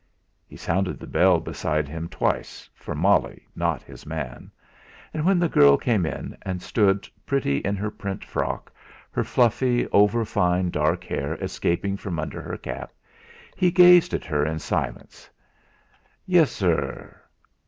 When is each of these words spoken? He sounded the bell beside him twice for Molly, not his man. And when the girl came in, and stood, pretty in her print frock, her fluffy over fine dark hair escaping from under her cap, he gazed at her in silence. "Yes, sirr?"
He 0.47 0.57
sounded 0.57 0.97
the 0.99 1.05
bell 1.05 1.39
beside 1.39 1.87
him 1.87 2.09
twice 2.09 2.67
for 2.73 2.95
Molly, 2.95 3.45
not 3.55 3.83
his 3.83 4.03
man. 4.03 4.49
And 5.13 5.23
when 5.23 5.37
the 5.37 5.47
girl 5.47 5.77
came 5.77 6.07
in, 6.07 6.35
and 6.41 6.59
stood, 6.59 7.07
pretty 7.27 7.57
in 7.59 7.75
her 7.75 7.91
print 7.91 8.25
frock, 8.25 8.73
her 9.11 9.23
fluffy 9.23 9.87
over 9.89 10.25
fine 10.25 10.71
dark 10.71 11.03
hair 11.03 11.35
escaping 11.35 11.97
from 11.97 12.17
under 12.17 12.41
her 12.41 12.57
cap, 12.57 12.91
he 13.55 13.69
gazed 13.69 14.15
at 14.15 14.25
her 14.25 14.43
in 14.43 14.57
silence. 14.57 15.29
"Yes, 16.25 16.49
sirr?" 16.49 17.21